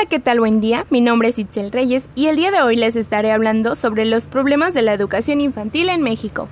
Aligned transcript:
Hola, 0.00 0.08
¿qué 0.08 0.18
tal? 0.18 0.40
Buen 0.40 0.62
día. 0.62 0.86
Mi 0.88 1.02
nombre 1.02 1.28
es 1.28 1.38
Itzel 1.38 1.70
Reyes 1.70 2.08
y 2.14 2.28
el 2.28 2.36
día 2.36 2.50
de 2.50 2.62
hoy 2.62 2.74
les 2.74 2.96
estaré 2.96 3.32
hablando 3.32 3.74
sobre 3.74 4.06
los 4.06 4.26
problemas 4.26 4.72
de 4.72 4.80
la 4.80 4.94
educación 4.94 5.42
infantil 5.42 5.90
en 5.90 6.00
México. 6.00 6.48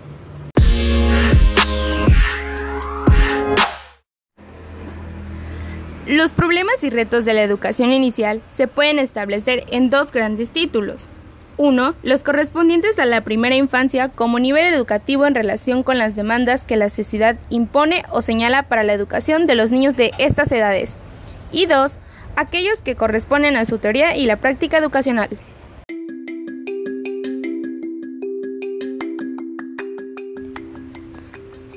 Los 6.07 6.35
problemas 6.35 6.85
y 6.85 6.91
retos 6.91 7.25
de 7.25 7.33
la 7.33 7.43
educación 7.43 7.91
inicial 7.91 8.43
se 8.53 8.67
pueden 8.67 8.99
establecer 8.99 9.65
en 9.71 9.89
dos 9.89 10.13
grandes 10.13 10.51
títulos. 10.51 11.07
Uno, 11.57 11.95
los 12.03 12.23
correspondientes 12.23 12.99
a 12.99 13.07
la 13.07 13.23
primera 13.23 13.55
infancia 13.55 14.11
como 14.11 14.39
nivel 14.39 14.75
educativo 14.75 15.25
en 15.25 15.35
relación 15.35 15.83
con 15.83 15.97
las 15.97 16.17
demandas 16.17 16.67
que 16.67 16.77
la 16.77 16.91
sociedad 16.91 17.39
impone 17.49 18.05
o 18.11 18.21
señala 18.21 18.65
para 18.65 18.83
la 18.83 18.93
educación 18.93 19.47
de 19.47 19.55
los 19.55 19.71
niños 19.71 19.97
de 19.97 20.13
estas 20.19 20.53
edades. 20.53 20.97
Y 21.51 21.65
dos, 21.65 21.99
aquellos 22.39 22.81
que 22.83 22.95
corresponden 22.95 23.57
a 23.57 23.65
su 23.65 23.79
teoría 23.79 24.17
y 24.17 24.25
la 24.25 24.37
práctica 24.37 24.79
educacional. 24.79 25.29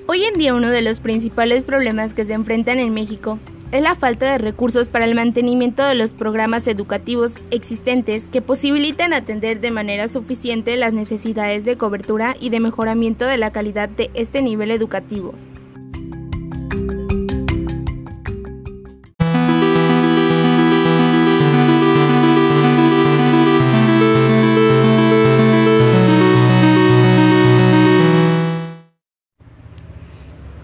Hoy 0.05 0.23
en 0.23 0.37
día 0.37 0.53
uno 0.53 0.69
de 0.69 0.83
los 0.83 0.99
principales 0.99 1.63
problemas 1.63 2.13
que 2.13 2.25
se 2.25 2.33
enfrentan 2.33 2.77
en 2.77 2.93
México 2.93 3.39
es 3.71 3.81
la 3.81 3.95
falta 3.95 4.33
de 4.33 4.37
recursos 4.37 4.87
para 4.87 5.05
el 5.05 5.15
mantenimiento 5.15 5.83
de 5.83 5.95
los 5.95 6.13
programas 6.13 6.67
educativos 6.67 7.39
existentes 7.49 8.25
que 8.25 8.41
posibilitan 8.43 9.13
atender 9.13 9.61
de 9.61 9.71
manera 9.71 10.09
suficiente 10.09 10.75
las 10.75 10.93
necesidades 10.93 11.65
de 11.65 11.75
cobertura 11.75 12.35
y 12.39 12.49
de 12.49 12.59
mejoramiento 12.59 13.25
de 13.25 13.37
la 13.37 13.51
calidad 13.51 13.89
de 13.89 14.11
este 14.13 14.43
nivel 14.43 14.69
educativo. 14.69 15.33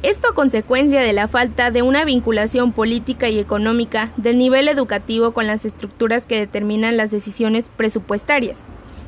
Esto 0.08 0.30
a 0.30 0.34
consecuencia 0.34 1.02
de 1.02 1.12
la 1.12 1.28
falta 1.28 1.70
de 1.70 1.82
una 1.82 2.06
vinculación 2.06 2.72
política 2.72 3.28
y 3.28 3.40
económica 3.40 4.14
del 4.16 4.38
nivel 4.38 4.70
educativo 4.70 5.34
con 5.34 5.48
las 5.48 5.66
estructuras 5.66 6.26
que 6.26 6.40
determinan 6.40 6.96
las 6.96 7.12
decisiones 7.12 7.70
presupuestarias, 7.76 8.58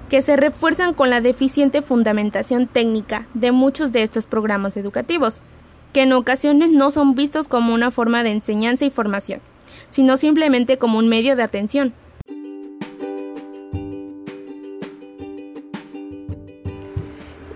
que 0.09 0.21
se 0.21 0.35
refuerzan 0.35 0.93
con 0.93 1.09
la 1.09 1.21
deficiente 1.21 1.81
fundamentación 1.81 2.67
técnica 2.67 3.27
de 3.33 3.53
muchos 3.53 3.93
de 3.93 4.03
estos 4.03 4.25
programas 4.25 4.75
educativos, 4.75 5.39
que 5.93 6.01
en 6.01 6.11
ocasiones 6.11 6.69
no 6.69 6.91
son 6.91 7.15
vistos 7.15 7.47
como 7.47 7.73
una 7.73 7.91
forma 7.91 8.21
de 8.23 8.31
enseñanza 8.31 8.83
y 8.83 8.89
formación, 8.89 9.39
sino 9.91 10.17
simplemente 10.17 10.77
como 10.77 10.99
un 10.99 11.07
medio 11.07 11.37
de 11.37 11.43
atención. 11.43 11.93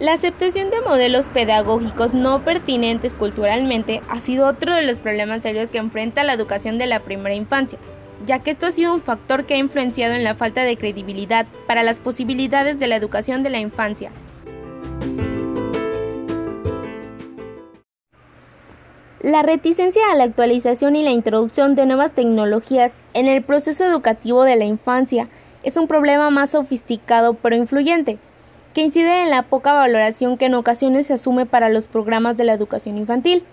La 0.04 0.12
aceptación 0.12 0.70
de 0.70 0.82
modelos 0.82 1.30
pedagógicos 1.30 2.14
no 2.14 2.44
pertinentes 2.44 3.16
culturalmente 3.16 4.02
ha 4.10 4.20
sido 4.20 4.48
otro 4.48 4.76
de 4.76 4.82
los 4.82 4.98
problemas 4.98 5.44
serios 5.44 5.70
que 5.70 5.78
enfrenta 5.78 6.26
la 6.26 6.34
educación 6.34 6.78
de 6.78 6.88
la 6.88 7.00
primera 7.00 7.36
infancia, 7.36 7.80
ya 8.26 8.40
que 8.40 8.52
esto 8.52 8.66
ha 8.66 8.72
sido 8.72 8.94
un 8.94 9.00
factor 9.00 9.46
que 9.46 9.54
ha 9.54 9.58
influenciado 9.58 10.14
en 10.14 10.26
la 10.26 10.36
falta 10.36 10.64
de 10.64 10.76
credibilidad 10.76 11.46
para 11.68 11.84
las 11.84 12.02
posibilidades 12.02 12.80
de 12.80 12.88
la 12.88 12.98
educación 12.98 13.44
de 13.44 13.50
la 13.50 13.60
infancia. 13.60 14.12
La 19.22 19.42
reticencia 19.42 20.02
a 20.12 20.16
la 20.16 20.26
actualización 20.26 20.98
y 20.98 21.04
la 21.06 21.12
introducción 21.12 21.76
de 21.76 21.86
nuevas 21.86 22.12
tecnologías 22.12 22.92
en 23.14 23.28
el 23.28 23.42
proceso 23.42 23.86
educativo 23.86 24.44
de 24.44 24.58
la 24.58 24.66
infancia 24.66 25.30
es 25.64 25.78
un 25.78 25.88
problema 25.88 26.30
más 26.30 26.50
sofisticado 26.50 27.36
pero 27.36 27.56
influyente 27.56 28.20
que 28.74 28.82
incide 28.82 29.22
en 29.22 29.30
la 29.30 29.44
poca 29.44 29.74
valoración 29.74 30.38
que 30.38 30.46
en 30.46 30.56
ocasiones 30.56 31.08
se 31.08 31.14
asume 31.14 31.46
para 31.46 31.70
los 31.70 31.88
programas 31.88 32.38
de 32.38 32.44
la 32.44 32.54
educación 32.54 32.98
infantil. 32.98 33.44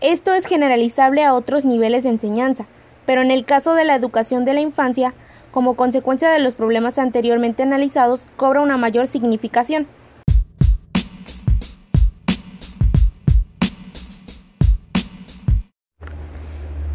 Esto 0.00 0.34
es 0.34 0.44
generalizable 0.44 1.24
a 1.24 1.34
otros 1.34 1.64
niveles 1.64 2.02
de 2.02 2.10
enseñanza, 2.10 2.66
pero 3.06 3.22
en 3.22 3.30
el 3.30 3.44
caso 3.44 3.74
de 3.74 3.84
la 3.84 3.94
educación 3.94 4.44
de 4.44 4.54
la 4.54 4.60
infancia, 4.60 5.14
como 5.52 5.76
consecuencia 5.76 6.30
de 6.30 6.40
los 6.40 6.56
problemas 6.56 6.98
anteriormente 6.98 7.62
analizados, 7.62 8.24
cobra 8.36 8.60
una 8.60 8.76
mayor 8.76 9.06
significación. 9.06 9.86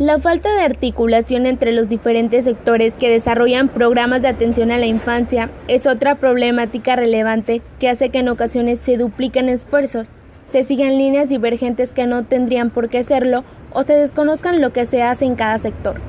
La 0.09 0.17
falta 0.17 0.51
de 0.55 0.61
articulación 0.61 1.45
entre 1.45 1.71
los 1.71 1.87
diferentes 1.87 2.45
sectores 2.45 2.93
que 2.93 3.11
desarrollan 3.11 3.67
programas 3.67 4.23
de 4.23 4.29
atención 4.29 4.71
a 4.71 4.79
la 4.79 4.87
infancia 4.87 5.51
es 5.67 5.85
otra 5.85 6.15
problemática 6.15 6.95
relevante 6.95 7.61
que 7.77 7.89
hace 7.89 8.09
que 8.09 8.17
en 8.17 8.29
ocasiones 8.29 8.79
se 8.79 8.97
dupliquen 8.97 9.49
esfuerzos, 9.49 10.11
se 10.47 10.63
sigan 10.63 10.97
líneas 10.97 11.29
divergentes 11.29 11.93
que 11.93 12.07
no 12.07 12.23
tendrían 12.23 12.71
por 12.71 12.89
qué 12.89 13.03
serlo 13.03 13.43
o 13.71 13.83
se 13.83 13.93
desconozcan 13.93 14.61
lo 14.61 14.73
que 14.73 14.85
se 14.85 15.03
hace 15.03 15.25
en 15.25 15.35
cada 15.35 15.59
sector. 15.59 16.01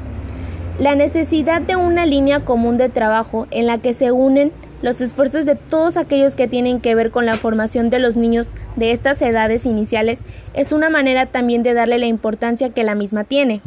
La 0.79 0.95
necesidad 0.95 1.61
de 1.61 1.77
una 1.77 2.07
línea 2.07 2.41
común 2.41 2.79
de 2.79 2.89
trabajo 2.89 3.49
en 3.51 3.67
la 3.67 3.77
que 3.77 3.93
se 3.93 4.13
unen 4.13 4.51
los 4.81 5.03
esfuerzos 5.03 5.45
de 5.45 5.57
todos 5.57 5.99
aquellos 5.99 6.37
que 6.37 6.49
tienen 6.49 6.81
que 6.81 6.95
ver 6.95 7.11
con 7.11 7.27
la 7.27 7.37
formación 7.37 7.91
de 7.91 7.99
los 7.99 8.17
niños 8.17 8.51
de 8.77 8.93
estas 8.93 9.21
edades 9.21 9.67
iniciales 9.67 10.21
es 10.55 10.73
una 10.73 10.89
manera 10.89 11.27
también 11.27 11.63
de 11.63 11.75
darle 11.75 11.99
la 11.99 12.07
importancia 12.07 12.71
que 12.71 12.83
la 12.83 12.95
misma 12.95 13.25
tiene. 13.25 13.61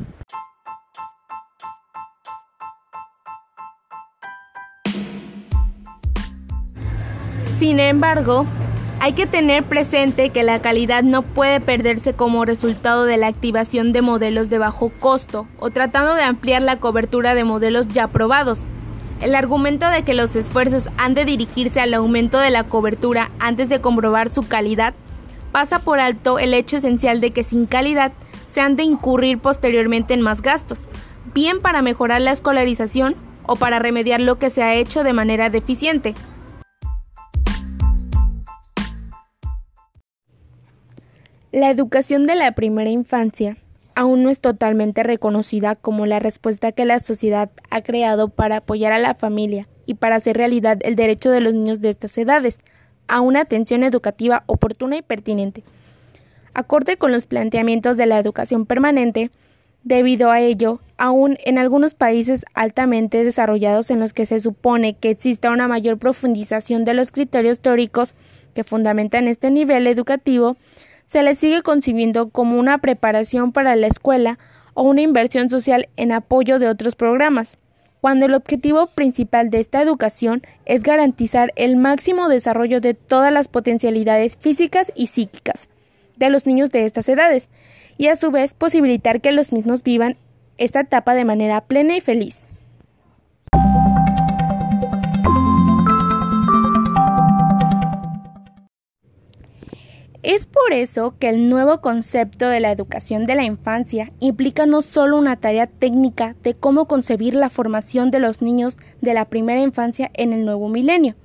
Sin 7.63 7.79
embargo, 7.79 8.45
hay 8.99 9.13
que 9.13 9.25
tener 9.25 9.63
presente 9.63 10.31
que 10.31 10.43
la 10.43 10.61
calidad 10.61 11.01
no 11.01 11.21
puede 11.21 11.61
perderse 11.61 12.11
como 12.13 12.43
resultado 12.43 13.05
de 13.05 13.15
la 13.15 13.27
activación 13.27 13.93
de 13.93 14.01
modelos 14.01 14.49
de 14.49 14.57
bajo 14.57 14.89
costo 14.99 15.47
o 15.59 15.69
tratando 15.69 16.13
de 16.13 16.23
ampliar 16.23 16.61
la 16.61 16.81
cobertura 16.81 17.35
de 17.35 17.45
modelos 17.45 17.87
ya 17.87 18.09
probados. 18.09 18.59
El 19.21 19.33
argumento 19.33 19.87
de 19.87 20.03
que 20.03 20.13
los 20.13 20.35
esfuerzos 20.35 20.89
han 20.97 21.13
de 21.13 21.23
dirigirse 21.23 21.79
al 21.79 21.93
aumento 21.93 22.37
de 22.37 22.49
la 22.49 22.65
cobertura 22.65 23.31
antes 23.39 23.69
de 23.69 23.79
comprobar 23.79 24.27
su 24.27 24.45
calidad 24.45 24.93
pasa 25.53 25.79
por 25.79 26.01
alto 26.01 26.39
el 26.39 26.53
hecho 26.53 26.75
esencial 26.75 27.21
de 27.21 27.31
que 27.31 27.45
sin 27.45 27.65
calidad 27.65 28.11
se 28.45 28.59
han 28.59 28.75
de 28.75 28.83
incurrir 28.83 29.39
posteriormente 29.39 30.13
en 30.13 30.19
más 30.19 30.41
gastos, 30.41 30.81
bien 31.33 31.61
para 31.61 31.81
mejorar 31.81 32.19
la 32.19 32.33
escolarización 32.33 33.15
o 33.45 33.55
para 33.55 33.79
remediar 33.79 34.19
lo 34.19 34.37
que 34.37 34.49
se 34.49 34.63
ha 34.63 34.75
hecho 34.75 35.05
de 35.05 35.13
manera 35.13 35.49
deficiente. 35.49 36.13
La 41.53 41.69
educación 41.69 42.25
de 42.25 42.33
la 42.33 42.53
primera 42.53 42.89
infancia 42.89 43.57
aún 43.93 44.23
no 44.23 44.31
es 44.31 44.39
totalmente 44.39 45.03
reconocida 45.03 45.75
como 45.75 46.07
la 46.07 46.17
respuesta 46.17 46.71
que 46.71 46.83
la 46.83 46.99
sociedad 46.99 47.51
ha 47.69 47.83
creado 47.83 48.29
para 48.29 48.57
apoyar 48.57 48.91
a 48.91 48.97
la 48.97 49.13
familia 49.13 49.67
y 49.85 49.93
para 49.93 50.15
hacer 50.15 50.35
realidad 50.35 50.79
el 50.81 50.95
derecho 50.95 51.29
de 51.29 51.41
los 51.41 51.53
niños 51.53 51.79
de 51.79 51.91
estas 51.91 52.17
edades 52.17 52.57
a 53.07 53.21
una 53.21 53.41
atención 53.41 53.83
educativa 53.83 54.41
oportuna 54.47 54.97
y 54.97 55.03
pertinente. 55.03 55.63
Acorde 56.55 56.97
con 56.97 57.11
los 57.11 57.27
planteamientos 57.27 57.97
de 57.97 58.07
la 58.07 58.17
educación 58.17 58.65
permanente, 58.65 59.29
debido 59.83 60.31
a 60.31 60.41
ello, 60.41 60.79
aún 60.97 61.37
en 61.45 61.59
algunos 61.59 61.93
países 61.93 62.45
altamente 62.55 63.23
desarrollados 63.23 63.91
en 63.91 63.99
los 63.99 64.13
que 64.13 64.25
se 64.25 64.39
supone 64.39 64.95
que 64.95 65.11
exista 65.11 65.51
una 65.51 65.67
mayor 65.67 65.99
profundización 65.99 66.83
de 66.83 66.95
los 66.95 67.11
criterios 67.11 67.59
teóricos 67.59 68.15
que 68.55 68.63
fundamentan 68.63 69.27
este 69.27 69.51
nivel 69.51 69.85
educativo, 69.85 70.57
se 71.13 71.21
le 71.21 71.35
sigue 71.35 71.61
concibiendo 71.61 72.29
como 72.29 72.57
una 72.57 72.79
preparación 72.79 73.51
para 73.51 73.75
la 73.75 73.85
escuela 73.85 74.39
o 74.73 74.81
una 74.81 75.01
inversión 75.01 75.47
social 75.47 75.87
en 75.95 76.11
apoyo 76.11 76.57
de 76.57 76.67
otros 76.67 76.95
programas, 76.95 77.59
cuando 78.01 78.25
el 78.25 78.33
objetivo 78.33 78.87
principal 78.87 79.51
de 79.51 79.59
esta 79.59 79.79
educación 79.83 80.41
es 80.65 80.81
garantizar 80.81 81.53
el 81.55 81.75
máximo 81.75 82.29
desarrollo 82.29 82.81
de 82.81 82.95
todas 82.95 83.31
las 83.31 83.47
potencialidades 83.47 84.37
físicas 84.37 84.91
y 84.95 85.05
psíquicas 85.05 85.69
de 86.15 86.31
los 86.31 86.47
niños 86.47 86.71
de 86.71 86.83
estas 86.83 87.07
edades, 87.07 87.47
y 87.99 88.07
a 88.07 88.15
su 88.15 88.31
vez 88.31 88.55
posibilitar 88.55 89.21
que 89.21 89.31
los 89.31 89.53
mismos 89.53 89.83
vivan 89.83 90.17
esta 90.57 90.79
etapa 90.79 91.13
de 91.13 91.25
manera 91.25 91.61
plena 91.61 91.95
y 91.95 92.01
feliz. 92.01 92.43
Es 100.23 100.45
por 100.45 100.71
eso 100.71 101.15
que 101.19 101.27
el 101.27 101.49
nuevo 101.49 101.81
concepto 101.81 102.47
de 102.47 102.61
la 102.61 102.71
educación 102.71 103.25
de 103.25 103.35
la 103.35 103.43
infancia 103.43 104.13
implica 104.21 104.65
no 104.65 104.81
solo 104.81 105.17
una 105.17 105.35
tarea 105.35 105.67
técnica 105.67 106.37
de 106.43 106.53
cómo 106.53 106.87
concebir 106.87 107.35
la 107.35 107.49
formación 107.49 108.09
de 108.09 108.19
los 108.19 108.41
niños 108.41 108.77
de 109.01 109.13
la 109.13 109.25
primera 109.25 109.59
infancia 109.59 110.11
en 110.13 110.31
el 110.31 110.45
nuevo 110.45 110.69
milenio, 110.69 111.15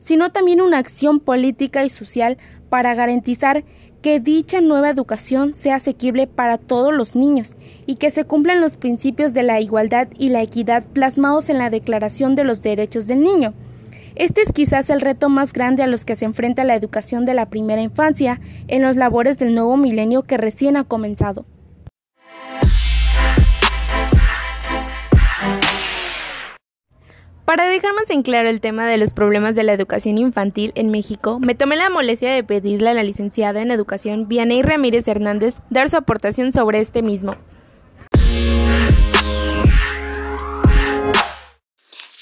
sino 0.00 0.32
también 0.32 0.60
una 0.60 0.78
acción 0.78 1.20
política 1.20 1.84
y 1.84 1.88
social 1.88 2.36
para 2.68 2.96
garantizar 2.96 3.62
que 4.02 4.18
dicha 4.18 4.60
nueva 4.60 4.90
educación 4.90 5.54
sea 5.54 5.76
asequible 5.76 6.26
para 6.26 6.58
todos 6.58 6.92
los 6.92 7.14
niños 7.14 7.54
y 7.86 7.94
que 7.94 8.10
se 8.10 8.24
cumplan 8.24 8.60
los 8.60 8.76
principios 8.76 9.34
de 9.34 9.44
la 9.44 9.60
igualdad 9.60 10.08
y 10.18 10.30
la 10.30 10.42
equidad 10.42 10.82
plasmados 10.92 11.48
en 11.48 11.58
la 11.58 11.70
Declaración 11.70 12.34
de 12.34 12.42
los 12.42 12.60
Derechos 12.60 13.06
del 13.06 13.20
Niño. 13.20 13.54
Este 14.14 14.42
es 14.42 14.52
quizás 14.52 14.90
el 14.90 15.00
reto 15.00 15.28
más 15.28 15.52
grande 15.52 15.82
a 15.82 15.86
los 15.86 16.04
que 16.04 16.14
se 16.14 16.24
enfrenta 16.24 16.64
la 16.64 16.76
educación 16.76 17.24
de 17.24 17.34
la 17.34 17.48
primera 17.48 17.80
infancia 17.80 18.40
en 18.68 18.82
los 18.82 18.96
labores 18.96 19.38
del 19.38 19.54
nuevo 19.54 19.76
milenio 19.76 20.22
que 20.22 20.36
recién 20.36 20.76
ha 20.76 20.84
comenzado. 20.84 21.46
Para 27.44 27.66
dejar 27.66 27.92
más 27.92 28.08
en 28.10 28.22
claro 28.22 28.48
el 28.48 28.60
tema 28.60 28.86
de 28.86 28.96
los 28.96 29.12
problemas 29.12 29.54
de 29.54 29.62
la 29.62 29.72
educación 29.72 30.16
infantil 30.16 30.72
en 30.74 30.90
México, 30.90 31.38
me 31.38 31.54
tomé 31.54 31.76
la 31.76 31.90
molestia 31.90 32.32
de 32.32 32.44
pedirle 32.44 32.88
a 32.88 32.94
la 32.94 33.02
licenciada 33.02 33.60
en 33.60 33.70
educación 33.70 34.28
Vianey 34.28 34.62
Ramírez 34.62 35.06
Hernández 35.08 35.56
dar 35.68 35.90
su 35.90 35.96
aportación 35.96 36.52
sobre 36.52 36.80
este 36.80 37.02
mismo. 37.02 37.36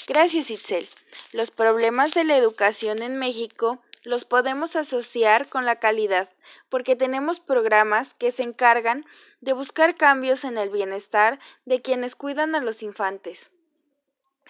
Gracias, 0.09 0.51
Itzel. 0.51 0.85
Los 1.33 1.53
problemas 1.53 2.13
de 2.13 2.25
la 2.25 2.37
educación 2.37 3.03
en 3.03 3.17
México 3.17 3.81
los 4.03 4.25
podemos 4.25 4.75
asociar 4.75 5.49
con 5.49 5.65
la 5.65 5.77
calidad, 5.77 6.29
porque 6.69 6.97
tenemos 6.97 7.39
programas 7.39 8.15
que 8.15 8.33
se 8.33 8.43
encargan 8.43 9.05
de 9.41 9.53
buscar 9.53 9.97
cambios 9.97 10.43
en 10.45 10.59
el 10.59 10.71
bienestar 10.71 11.39
de 11.67 11.83
quienes 11.83 12.17
cuidan 12.17 12.57
a 12.57 12.61
los 12.61 12.83
infantes. 12.83 13.53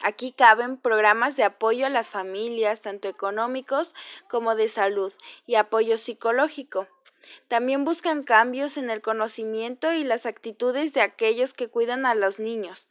Aquí 0.02 0.32
caben 0.32 0.78
programas 0.78 1.36
de 1.36 1.44
apoyo 1.44 1.84
a 1.84 1.90
las 1.90 2.08
familias, 2.08 2.80
tanto 2.80 3.08
económicos 3.08 3.94
como 4.30 4.54
de 4.54 4.68
salud, 4.68 5.12
y 5.44 5.56
apoyo 5.56 5.98
psicológico. 5.98 6.88
También 7.48 7.84
buscan 7.84 8.22
cambios 8.22 8.78
en 8.78 8.88
el 8.88 9.02
conocimiento 9.02 9.92
y 9.92 10.02
las 10.02 10.24
actitudes 10.24 10.94
de 10.94 11.02
aquellos 11.02 11.52
que 11.52 11.68
cuidan 11.68 12.06
a 12.06 12.14
los 12.14 12.38
niños. 12.38 12.88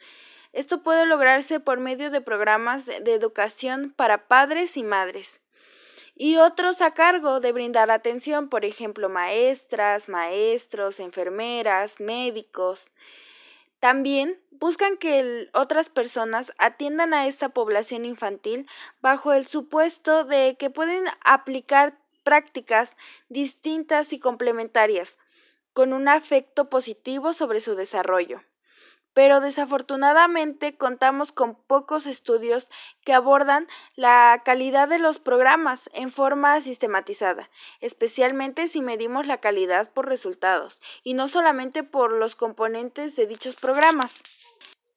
Esto 0.51 0.81
puede 0.81 1.05
lograrse 1.05 1.59
por 1.59 1.79
medio 1.79 2.09
de 2.09 2.21
programas 2.21 2.87
de 2.87 3.13
educación 3.13 3.93
para 3.95 4.27
padres 4.27 4.77
y 4.77 4.83
madres. 4.83 5.41
Y 6.15 6.37
otros 6.37 6.81
a 6.81 6.93
cargo 6.93 7.39
de 7.39 7.51
brindar 7.51 7.91
atención, 7.91 8.49
por 8.49 8.65
ejemplo, 8.65 9.09
maestras, 9.09 10.09
maestros, 10.09 10.99
enfermeras, 10.99 11.99
médicos. 11.99 12.89
También 13.79 14.41
buscan 14.51 14.97
que 14.97 15.49
otras 15.53 15.89
personas 15.89 16.51
atiendan 16.57 17.13
a 17.13 17.27
esta 17.27 17.49
población 17.49 18.03
infantil 18.03 18.67
bajo 19.01 19.31
el 19.31 19.47
supuesto 19.47 20.25
de 20.25 20.57
que 20.59 20.69
pueden 20.69 21.05
aplicar 21.23 21.97
prácticas 22.23 22.97
distintas 23.29 24.11
y 24.11 24.19
complementarias, 24.19 25.17
con 25.73 25.93
un 25.93 26.09
afecto 26.09 26.69
positivo 26.69 27.31
sobre 27.33 27.61
su 27.61 27.75
desarrollo 27.75 28.41
pero 29.13 29.39
desafortunadamente 29.39 30.77
contamos 30.77 31.31
con 31.31 31.55
pocos 31.55 32.05
estudios 32.05 32.69
que 33.03 33.13
abordan 33.13 33.67
la 33.95 34.41
calidad 34.45 34.87
de 34.87 34.99
los 34.99 35.19
programas 35.19 35.89
en 35.93 36.11
forma 36.11 36.59
sistematizada, 36.61 37.49
especialmente 37.81 38.67
si 38.67 38.81
medimos 38.81 39.27
la 39.27 39.39
calidad 39.39 39.91
por 39.91 40.07
resultados 40.07 40.81
y 41.03 41.13
no 41.13 41.27
solamente 41.27 41.83
por 41.83 42.13
los 42.13 42.35
componentes 42.35 43.15
de 43.15 43.27
dichos 43.27 43.55
programas. 43.55 44.23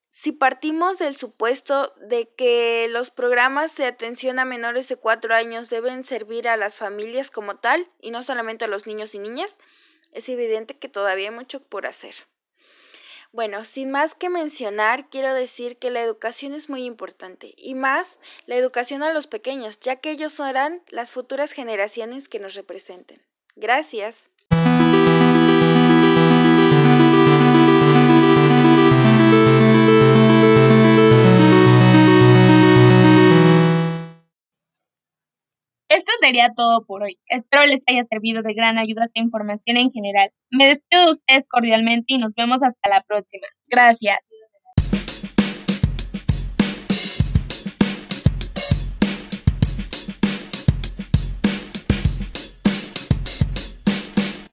Si 0.08 0.30
partimos 0.30 0.98
del 0.98 1.16
supuesto 1.16 1.94
de 1.96 2.28
que 2.28 2.86
los 2.90 3.10
programas 3.10 3.74
de 3.76 3.86
atención 3.86 4.38
a 4.38 4.44
menores 4.44 4.86
de 4.88 4.96
4 4.96 5.34
años 5.34 5.70
deben 5.70 6.04
servir 6.04 6.48
a 6.48 6.56
las 6.56 6.76
familias 6.76 7.30
como 7.30 7.56
tal 7.56 7.90
y 8.00 8.10
no 8.10 8.22
solamente 8.22 8.66
a 8.66 8.68
los 8.68 8.86
niños 8.86 9.14
y 9.14 9.18
niñas, 9.18 9.58
es 10.12 10.28
evidente 10.28 10.78
que 10.78 10.88
todavía 10.88 11.30
hay 11.30 11.34
mucho 11.34 11.60
por 11.60 11.86
hacer. 11.86 12.14
Bueno, 13.32 13.64
sin 13.64 13.90
más 13.90 14.14
que 14.14 14.29
mencionar, 14.29 15.08
quiero 15.08 15.32
decir 15.32 15.79
que 15.79 15.90
la 15.90 16.02
educación 16.02 16.52
es 16.52 16.69
muy 16.69 16.84
importante 16.84 17.55
y 17.56 17.75
más 17.75 18.20
la 18.44 18.56
educación 18.56 19.02
a 19.02 19.12
los 19.14 19.26
pequeños, 19.26 19.81
ya 19.81 19.96
que 19.96 20.11
ellos 20.11 20.34
serán 20.34 20.82
las 20.90 21.12
futuras 21.12 21.52
generaciones 21.52 22.29
que 22.29 22.38
nos 22.38 22.55
representen. 22.55 23.23
Gracias. 23.56 24.31
Sería 36.32 36.55
todo 36.56 36.84
por 36.87 37.02
hoy. 37.02 37.19
Espero 37.26 37.67
les 37.67 37.82
haya 37.87 38.05
servido 38.05 38.43
de 38.43 38.55
gran 38.55 38.79
ayuda 38.79 39.05
esta 39.05 39.20
información 39.20 39.76
en 39.76 39.90
general. 39.90 40.31
Me 40.50 40.67
despido 40.67 41.05
de 41.05 41.11
ustedes 41.11 41.46
cordialmente 41.46 42.14
y 42.14 42.19
nos 42.19 42.34
vemos 42.34 42.62
hasta 42.62 42.88
la 42.88 43.02
próxima. 43.02 43.46
Gracias. 43.67 44.19